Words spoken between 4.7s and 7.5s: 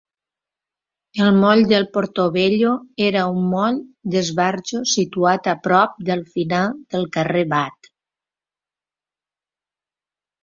situat a prop del final del carrer